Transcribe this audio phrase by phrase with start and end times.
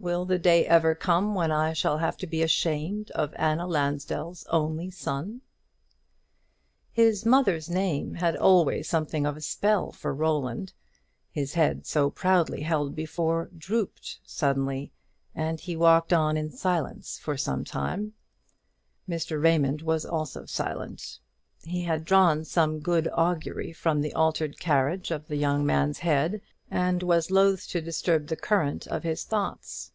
[0.00, 4.46] will the day ever come when I shall have to be ashamed of Anna Lansdell's
[4.48, 5.40] only son?"
[6.92, 10.72] His mother's name had always something of a spell for Roland.
[11.32, 14.92] His head, so proudly held before, drooped suddenly,
[15.34, 18.12] and he walked on in silence for some little time.
[19.08, 19.42] Mr.
[19.42, 21.18] Raymond was also silent.
[21.64, 26.40] He had drawn some good augury from the altered carriage of the young man's head,
[26.70, 29.90] and was loth to disturb the current of his thoughts.